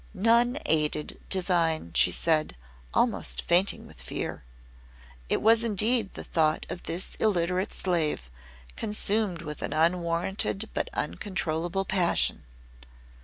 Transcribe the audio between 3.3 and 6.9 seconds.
fainting with fear. "It was indeed the thought of